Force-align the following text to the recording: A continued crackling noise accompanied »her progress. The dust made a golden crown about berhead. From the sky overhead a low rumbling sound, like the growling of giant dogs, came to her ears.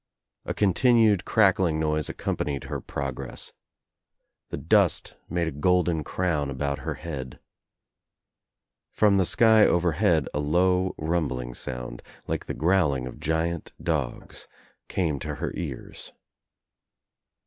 A 0.45 0.55
continued 0.55 1.25
crackling 1.25 1.79
noise 1.79 2.09
accompanied 2.09 2.63
»her 2.63 2.81
progress. 2.81 3.53
The 4.49 4.57
dust 4.57 5.15
made 5.29 5.47
a 5.47 5.51
golden 5.51 6.03
crown 6.03 6.49
about 6.49 6.79
berhead. 6.79 7.37
From 8.89 9.17
the 9.17 9.27
sky 9.27 9.63
overhead 9.63 10.27
a 10.33 10.39
low 10.39 10.95
rumbling 10.97 11.53
sound, 11.53 12.01
like 12.25 12.47
the 12.47 12.55
growling 12.55 13.05
of 13.05 13.19
giant 13.19 13.73
dogs, 13.79 14.47
came 14.89 15.19
to 15.19 15.35
her 15.35 15.53
ears. 15.53 16.13